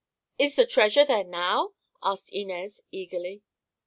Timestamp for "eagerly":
2.91-3.43